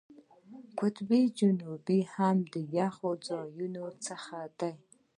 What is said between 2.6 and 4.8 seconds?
یخ ځایونو څخه دی.